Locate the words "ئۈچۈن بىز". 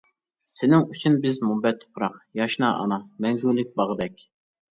0.93-1.35